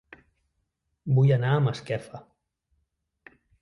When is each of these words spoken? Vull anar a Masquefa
Vull 1.19 1.35
anar 1.37 1.53
a 1.53 1.61
Masquefa 1.69 2.25